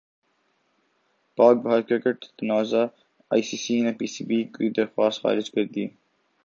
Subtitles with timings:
[1.37, 2.85] پاک بھارت کرکٹ تنازع
[3.31, 5.85] I C سی نے پی سی بی کی درخواست خارج کردی